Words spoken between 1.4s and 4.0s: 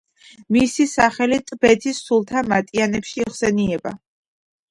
ტბეთის სულთა მატიანეში იხსენიება.